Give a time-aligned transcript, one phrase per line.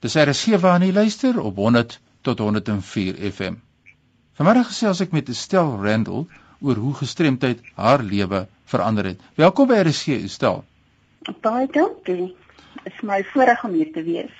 [0.00, 3.58] Dis RSG waarna jy luister op 100 tot 104 FM.
[4.38, 6.22] Vanmiddag gesels ek met Estel Randall
[6.64, 9.20] oor hoe gestremdheid haar lewe verander het.
[9.36, 10.62] Welkom by RSG, Estel.
[11.44, 12.30] Baie dankie.
[12.80, 14.32] Dit is my voorreg om hier te wees.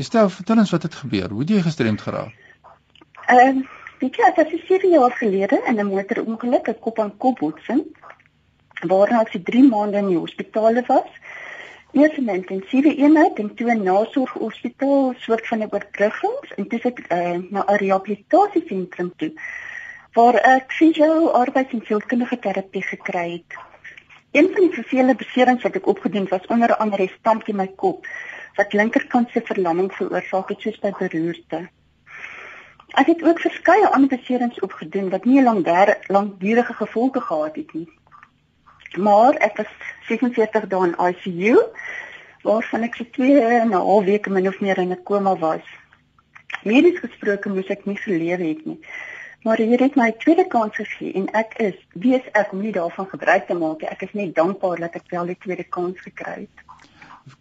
[0.00, 1.28] Estel, vertel ons wat het gebeur.
[1.36, 2.32] Hoe het jy gestremd geraak?
[3.26, 3.68] Ehm, uh,
[4.00, 7.84] weet jy, dit is 7 jaar gelede in 'n motorongeluk, 'n kop-aan-kop botsing,
[8.88, 11.12] waarna ek vir 3 maande in die hospitaal was
[11.94, 16.80] eers in 'n intensiewe eenheid en toe 'n nasorghospitaal soort van 'n oortruggings en toe
[16.90, 19.32] ek uh, na 'n rehabilitasiesentrum toe
[20.14, 23.58] waar ek fisio arbeids- en sielkundige terapie gekry het.
[24.30, 27.70] Een van die vervelende beserings wat ek opgedoen was onder andere 'n stampie in my
[27.82, 28.06] kop
[28.56, 31.68] wat linkerkant se verlamming veroorsaak het soos by beroerte.
[32.94, 35.66] Ek het ook verskeie ander beserings opgedoen wat nie lank
[36.06, 37.88] langdurige gevolge gehad het nie.
[38.96, 39.72] Maar ek was
[40.08, 41.56] 46 dae in ICU
[42.44, 45.64] waarvan ek vir 2 en 'n half weke min of meer in 'n koma was.
[46.62, 48.80] Medies gesproke moes ek nie gelewe het nie.
[49.44, 53.06] Maar hier het my tweede kans gegee en ek is wees ek om nie daarvan
[53.06, 53.90] gebruik te maak nie.
[53.90, 56.62] Ek is net dankbaar dat ek wel die tweede kans gekry het.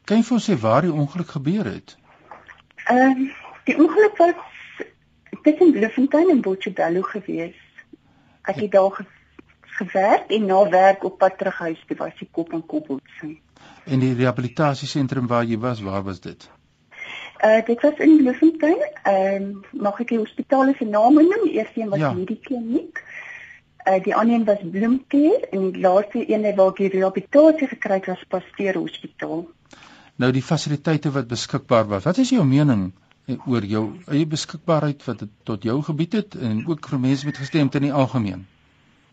[0.06, 1.98] Kan jy vir ons sê waar die ongeluk gebeur het?
[2.88, 3.32] Ehm um,
[3.64, 4.36] die ongeluk was
[5.44, 7.56] tussen Bloemfontein en Botshabelo gewees.
[8.44, 9.06] Ek het daar
[9.78, 13.40] gewerk en na werk op pad terug huis toe was die kop en kop botsing.
[13.84, 16.50] En die rehabilitasiesentrum waar jy was, waar was dit?
[17.44, 18.84] Uh dit was in Bloemfontein.
[19.04, 21.50] Ehm uh, mag ek die hospitaal se naam noem?
[21.52, 22.14] Eerste een was ja.
[22.14, 23.04] Medikliniek.
[23.84, 28.00] Uh die ander een was Bloemteer en die laaste een waar ek die rehabilitasie gekry
[28.00, 29.48] het was Pasteur Hospitaal.
[30.16, 32.04] Nou die fasiliteite wat beskikbaar was.
[32.04, 32.92] Wat is jou mening
[33.48, 37.38] oor jou eie beskikbaarheid wat dit tot jou gebied het en ook vir mense met
[37.38, 38.48] gestremdheid in die algemeen?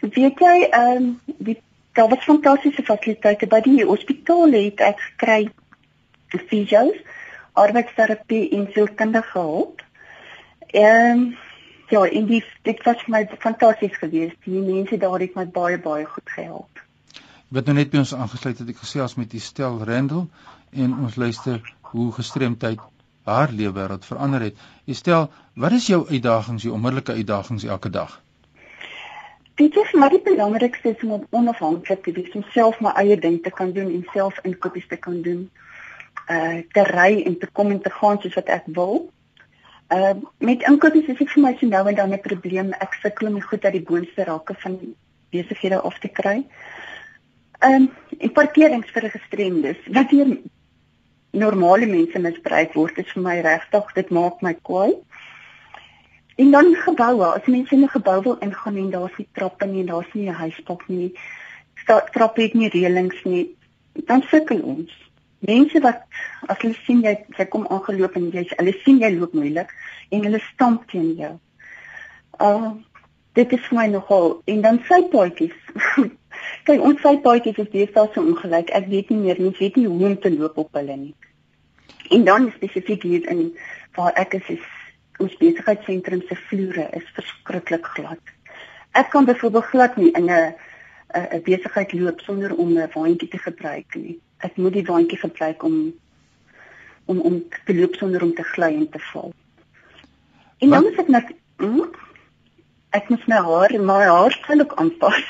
[0.01, 1.59] Weet jy, ehm um, die
[1.93, 5.41] daar was fantastiese fasiliteite by die hospitaal het ek gekry
[6.49, 6.97] fisios,
[7.59, 9.83] arbeidsterapie en sielkundige hulp.
[10.71, 11.25] Ehm um,
[11.91, 14.39] ja, en die dit was my fantasties geweest.
[14.45, 16.85] Die mense daar het my baie baie goed gehelp.
[17.49, 20.29] Wat nou net by ons aangesluit het ek gesels met stel Randall
[20.71, 21.59] en ons luister
[21.91, 22.79] hoe gestremdheid
[23.27, 24.59] haar lewe wêreld verander het.
[24.87, 28.21] Stel, wat is jou uitdagings, jou onmiddellike uitdagings elke dag?
[29.55, 33.43] Dit is maar die belangrikste is om onafhanklik te wees, om self my eie ding
[33.43, 35.51] te kan doen en self inkopies te kan doen.
[36.31, 39.11] Uh te ry en te kom en te gaan soos wat ek wil.
[39.93, 42.73] Uh met inkopies is dit vir my so nou en dan 'n probleem.
[42.73, 44.79] Ek sukkel om goed uit die boonste rake van
[45.31, 46.47] besighede af te kry.
[47.61, 49.77] Um en parkerings vir gestremdes.
[49.87, 50.39] Wat hier
[51.31, 54.95] normale mense misbruik word, is vir my regtig dit maak my kwaai.
[56.41, 59.81] En dan geboue, as mense in 'n gebou wil ingaan en daar's nie trappe nie
[59.81, 61.13] en daar's nie 'n huispak nie,
[61.87, 63.57] trappe het nie reëlings nie,
[63.93, 64.93] dan sukkel ons.
[65.39, 66.01] Mense wat
[66.47, 69.71] as hulle sien jy jy kom aangeloop en jy hulle sien jy loop moeilik
[70.11, 71.35] en hulle stamp teen jou.
[72.41, 72.73] Uh
[73.33, 75.59] dit is vir my nogal en dan sy paadjies.
[76.67, 78.71] Kyk, ons sy paadjies is deesdae so ongelyk.
[78.71, 81.15] Ek weet nie meer nie, weet nie hoe om te loop op hulle nie.
[82.11, 83.57] En dan spesifiek hier in
[83.95, 84.80] waar ek is, is
[85.21, 88.35] ons besigheidsentrum se vloere is verskriklik glad.
[88.99, 90.55] Ek kan byvoorbeeld glad nie in 'n
[91.15, 94.19] 'n besigheid loop sonder om 'n waantjie te gebruik nie.
[94.39, 95.93] Ek moet die waantjie gebruik om
[97.05, 99.33] om om te loop sonder om te gly en te val.
[100.59, 101.89] En dan moet ek net hm,
[102.91, 105.27] ek moet my haar my haarstyl ook aanpas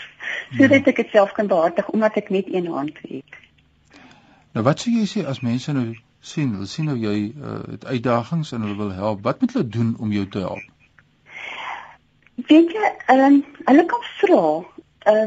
[0.56, 3.40] sodat ek dit self kan behartig omdat ek net een hand het.
[4.52, 7.84] Nou wat sou jy sê as mense nou sien, hulle sien nou jy uh, het
[7.84, 9.22] uitdagings en hulle wil help.
[9.24, 10.66] Wat moet hulle doen om jou te help?
[12.48, 14.44] Weet jy, um, hulle kan vra,
[15.12, 15.26] uh,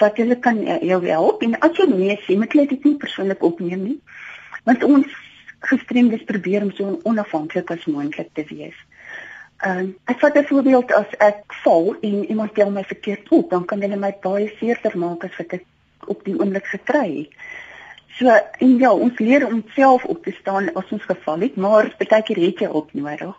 [0.00, 3.44] wat hulle kan jou help en as jy nee sê, moet jy dit nie persoonlik
[3.44, 3.98] opneem nie.
[4.68, 5.16] Want ons
[5.68, 8.76] gestremdes probeer om so onafhanklik as moontlik te wees.
[9.58, 13.50] Ehm um, ek vat 'n voorbeeld as ek val en iemand tel my verkeerd op,
[13.50, 15.64] dan kan hulle my baie seerder maak as wat ek
[16.06, 17.32] op die oomblik gekry het.
[18.18, 18.26] So
[18.58, 22.22] en ja, ons leer om self op te staan as ons geval het, maar baie
[22.26, 23.36] keer het jy ook nodig.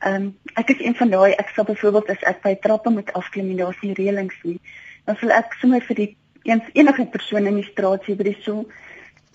[0.00, 3.12] Ehm um, ek is een van daai ek sal byvoorbeeld as ek by trappe moet
[3.12, 4.56] afklim en daar's nie reëlings nie,
[5.04, 6.08] dan sal ek sommer vir die
[6.48, 8.64] eens enige persoon in die straat sê by die so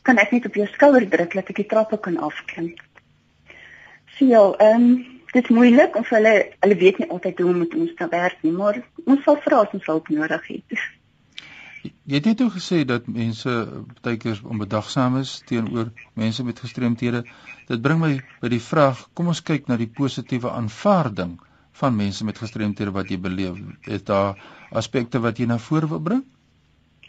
[0.01, 2.73] kan ek net op jou skouer druk dat ek die trappe kan afklim.
[4.17, 6.33] So ja, ehm um, dit is moeilik of hulle
[6.65, 9.61] hulle weet nie altyd hoe om met ons te werk nie, maar ons sal vra
[9.67, 10.85] as ons hulp nodig het.
[11.85, 13.53] Jy het net ook gesê dat mense
[14.01, 17.23] baie keer onbedagsaam is teenoor mense met gestremthede.
[17.67, 21.37] Dit bring my by die vraag, kom ons kyk na die positiewe aanvaarding
[21.75, 23.59] van mense met gestremthede wat jy beleef.
[23.85, 24.39] Is daar
[24.71, 26.23] aspekte wat jy na vore wil bring?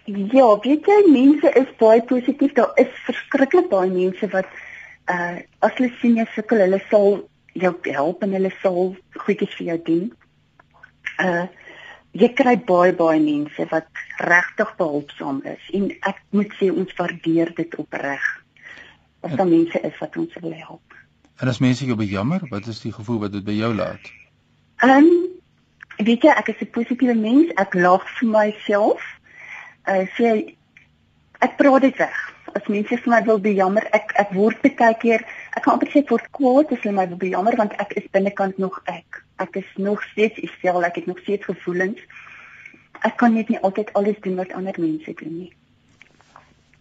[0.07, 2.53] Ja, weet jy, mense is baie positief.
[2.55, 4.51] Daar is verskriklik baie mense wat
[5.07, 7.21] Uh as hulle sien jy sukkel, hulle sal
[7.55, 8.81] jou help en hulle sal
[9.23, 10.09] goedjies vir jou doen.
[11.23, 11.45] Uh
[12.21, 13.89] jy kry baie baie mense wat
[14.25, 18.25] regtig behulpsaam is en ek moet sê ons waardeer dit opreg.
[19.27, 20.97] As daar mense is wat ons wil help.
[21.43, 24.13] En as mense jou bejammer, wat is die gevoel wat dit by jou laat?
[24.85, 27.53] Ehm um, weet jy, ek is 'n positiewe mens.
[27.57, 29.03] Ek lag vir myself.
[29.89, 30.57] Uh sê
[31.41, 32.17] ek praat dit weg.
[32.55, 35.25] As mense vir my wil bejammer, ek ek word baie keer,
[35.57, 38.09] ek kan amper sê ek word kwaad as hulle my wil bejammer want ek is
[38.13, 39.26] binnekant nog ek.
[39.43, 42.01] Ek is nog steeds dieselfde, ek het nog steeds gevoelens.
[43.05, 45.53] Ek kan net nie altyd alles doen wat ander mense doen nie.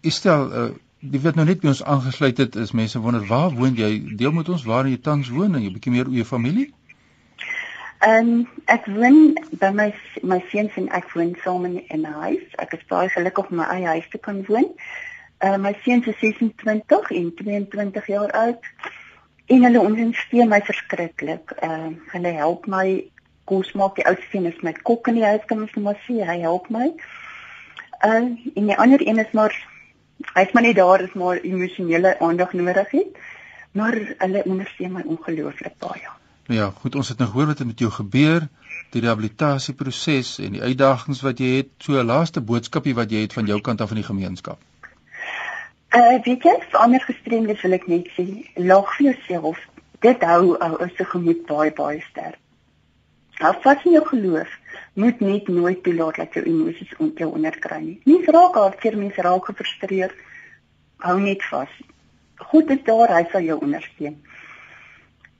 [0.02, 0.72] Stel, uh
[1.06, 3.92] die wat nou net by ons aangesluit het, is mense wonder waar woon jy?
[4.18, 6.72] Deel met ons waar jy tans woon en jy bietjie meer oor jou familie?
[8.06, 9.86] Ehm um, ek woon by my
[10.22, 12.48] my seuns en ek woon saam in 'n huis.
[12.64, 14.68] Ek is baie gelukkig om my eie huis te kan woon.
[15.40, 18.72] Ehm uh, my seuns is 26 en 22 jaar oud.
[19.46, 21.52] En hulle ondersteun my verskriklik.
[21.60, 23.04] Ehm uh, hulle help my
[23.46, 23.96] kos maak.
[23.96, 26.18] Die oudste een is my kok in die huis kan ons maar sê.
[26.26, 26.92] Hy help my.
[28.00, 29.54] Ehm uh, en die ander een is maar
[30.34, 33.24] hy's maar net daar is maar emosionele aandag nodig het.
[33.72, 36.14] Maar hulle ondersteun my ongelooflik baie.
[36.48, 38.44] Ja, goed, ons het nou gehoor wat het met jou gebeur,
[38.94, 41.70] die rehabilitasieproses en die uitdagings wat jy het.
[41.80, 44.60] So 'n laaste boodskapie wat jy het van jou kant af in die gemeenskap.
[45.96, 48.26] Uh weet jy, vir ander gestremdes wil ek net sê,
[48.60, 49.60] lag vir jouself.
[50.04, 52.42] Dit hou ou se gemoed baie baie sterk.
[53.40, 54.52] Hou vas in jou geloof.
[55.00, 57.96] Moet net nooit toelaat dat jou emosies jou onderkry nie.
[58.04, 60.16] Nie raak hartseer, mense raak gefrustreerd.
[61.04, 61.72] Hou net vas.
[62.52, 64.18] God is daar, hy sal jou ondersteun.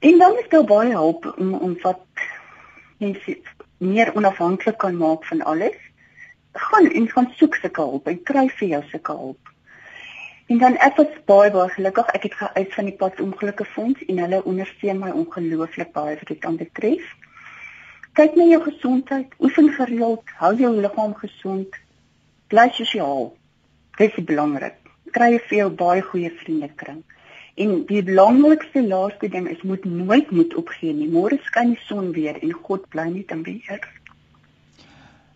[0.08, 2.24] En dan is daar baie hulp om om wat
[3.04, 3.36] mense
[3.84, 5.76] meer onafhanklik kan maak van alles.
[6.70, 9.55] Gaan en gaan soek sulke hulp en kry vir jou sulke hulp.
[10.46, 12.10] En dan ek was baie baie gelukkig.
[12.14, 16.28] Ek het uit van die pad ongelukkige fonds en hulle ondersteun my ongelooflik baie wat
[16.30, 17.08] dit aan betref.
[18.16, 21.74] Kyk na jou gesondheid, oefen gereeld, hou jou liggaam gesond,
[22.48, 23.34] bly sosiaal.
[23.98, 24.78] Dit is belangrik.
[25.18, 27.02] Kry vir jou baie goeie vriende kring.
[27.56, 31.10] En die belangrikste laaste ding is moet nooit moet opgee nie.
[31.12, 33.84] Môre skyn die son weer en God bly net in beheer.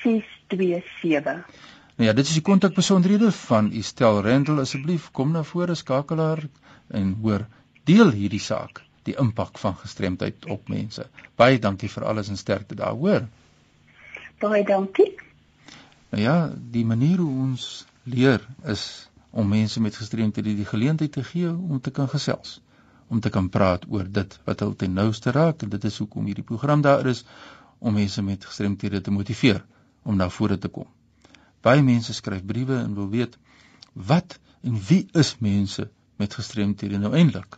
[0.04, 1.46] 3971627.
[1.98, 4.60] Nou ja, dit is die kontakbesonderhede van Estel Rendel.
[4.62, 6.44] Asseblief kom na vore skakel haar
[6.88, 7.48] en hoor
[7.90, 11.08] deel hierdie saak, die impak van gestremdheid op mense.
[11.36, 13.26] Baie dankie vir alles en sterkte daar, hoor.
[14.44, 15.10] Baie dankie.
[16.12, 16.36] Nou ja,
[16.76, 21.82] die manier hoe ons leer is om mense met gestremthede die geleentheid te gee om
[21.82, 22.60] te kan gesels,
[23.08, 26.30] om te kan praat oor dit wat hulle ten nouste raak en dit is hoekom
[26.30, 27.24] hierdie program daar is
[27.80, 29.64] om mense met gestremthede te motiveer
[30.08, 30.88] om na vore te kom.
[31.66, 33.38] Baie mense skryf briewe en wil weet
[33.94, 37.58] wat en wie is mense met gestremthede nou eintlik?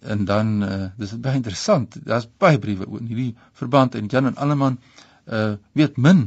[0.00, 1.98] En dan uh, dis baie interessant.
[2.06, 4.78] Daar's baie briewe oor hierdie verband en Jan en Alleman
[5.30, 6.24] uh weet min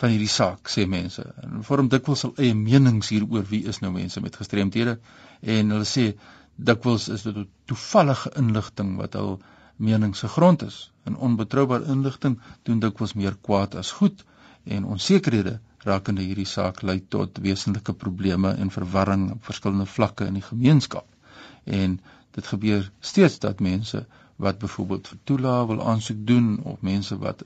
[0.00, 3.92] van hierdie saak sê mense en vorm dikwels hul eie menings hieroor wie is nou
[3.94, 4.96] mense met gestremthede
[5.56, 6.06] en hulle sê
[6.70, 9.36] dikwels is dit toevallige inligting wat hul
[9.76, 10.92] mening se grond is.
[11.04, 14.24] En onbetroubare inligting doen dikwels meer kwaad as goed
[14.64, 20.38] en onsekerhede rakende hierdie saak lei tot wesenlike probleme en verwarring op verskillende vlakke in
[20.40, 21.06] die gemeenskap.
[21.64, 22.00] En
[22.30, 27.42] dit gebeur steeds dat mense wat byvoorbeeld vir toelaag wil aansoek doen of mense wat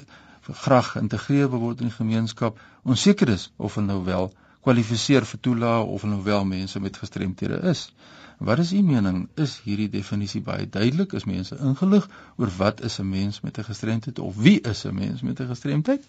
[0.49, 4.31] graag geïntegreer word in die gemeenskap, onseker is of hulle nou wel
[4.61, 7.93] kwalifiseer vir toelaag of nou wel mense met gestremthede is.
[8.39, 9.29] Wat is u mening?
[9.35, 11.13] Is hierdie definisie baie duidelik?
[11.13, 14.95] Is mense ingelig oor wat is 'n mens met 'n gestremdheid of wie is 'n
[14.95, 16.05] mens met 'n gestremdheid?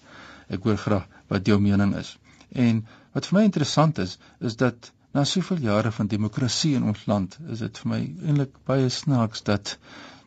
[0.47, 2.17] Ek hoor graag wat jou mening is.
[2.51, 7.05] En wat vir my interessant is, is dat na soveel jare van demokrasie in ons
[7.05, 9.77] land, is dit vir my eintlik baie snaaks dat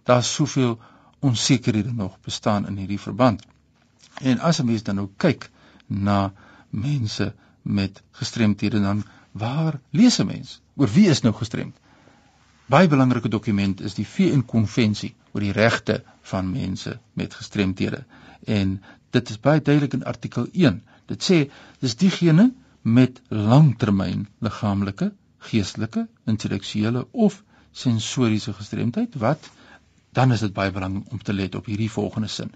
[0.05, 0.79] daar soveel
[1.21, 3.43] onsekerhede nog bestaan in hierdie verband.
[4.21, 5.51] En as 'n mens dan nou kyk
[5.87, 6.33] na
[6.71, 11.77] mense met gestremthede dan waar lees 'n mens oor wie is nou gestremd?
[12.67, 18.05] Baie belangrike dokument is die VN konvensie oor die regte van mense met gestremthede.
[18.45, 20.83] En dit is baie duidelik in artikel 1.
[21.07, 22.53] Dit sê dis diegene
[22.83, 27.43] met langtermyn liggaamlike geestelike, intellektuele of
[27.73, 29.51] sensoriese gestremdheid wat
[30.13, 32.53] dan is dit baie belangrik om te let op hierdie volgende sin.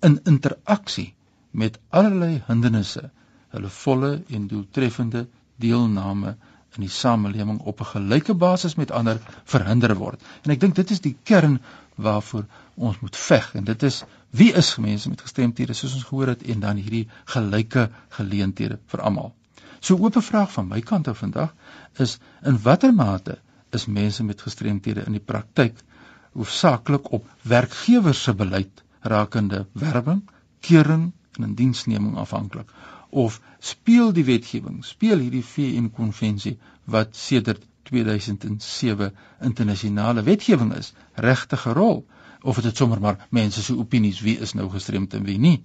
[0.00, 1.14] In interaksie
[1.50, 3.10] met allerlei hindernisse,
[3.54, 5.26] hulle volle en doeltreffende
[5.60, 6.36] deelname
[6.76, 10.22] in die samelewing op 'n gelyke basis met ander verhinder word.
[10.44, 11.58] En ek dink dit is die kern
[11.94, 16.26] waarvoor ons moet veg en dit is wie is mense met gestremthede soos ons gehoor
[16.26, 19.34] het en dan hierdie gelyke geleenthede vir almal.
[19.80, 21.54] So oop vraag van my kant af vandag
[21.98, 23.38] is in watter mate
[23.70, 25.74] is mense met gestremthede in die praktyk
[26.32, 30.22] hoofsaaklik op werkgewers se beleid rakende werwing,
[30.60, 32.70] kering en indiensneming afhanklik
[33.10, 41.72] of speel die wetgewing, speel hierdie VN konvensie wat sedert 2007 internasionale wetgewing is, regtige
[41.72, 42.04] rol
[42.42, 45.58] of dit sommer maar mense se opinies wie is nou gestremd en wie nie.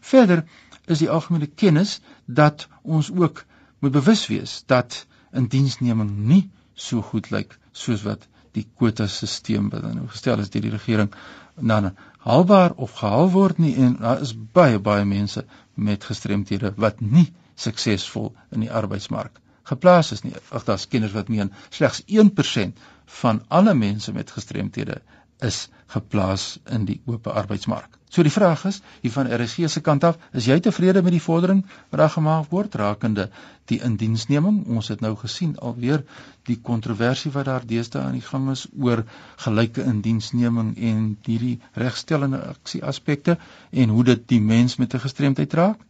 [0.00, 0.44] Verder
[0.86, 3.44] is die algemene kennis dat ons ook
[3.78, 6.44] moet bewus wees dat indiensneming nie
[6.74, 11.10] so goed lyk soos wat die kwota stelsel wat nou gestel is deur die regering
[11.56, 11.92] dan
[12.26, 17.28] haalbaar of gehaal word nie en daar is baie baie mense met gestremthede wat nie
[17.54, 20.34] suksesvol in die arbeidsmark geplaas is nie.
[20.50, 22.80] Ag daar's kenners wat meen slegs 1%
[23.22, 25.00] van alle mense met gestremthede
[25.38, 27.98] is geplaas in die oop arbeidsmark.
[28.12, 31.22] So die vraag is, hier van RSG se kant af, is jy tevrede met die
[31.24, 33.30] vordering wat daar gemaak word rakende
[33.70, 34.58] die indiensneming?
[34.68, 36.02] Ons het nou gesien alweer
[36.44, 39.00] die kontroversie wat daar deesdae aan die gang is oor
[39.46, 43.38] gelyke indiensneming en hierdie regstellende aksie aspekte
[43.70, 45.80] en hoe dit die mens met 'n gestremdheid raak.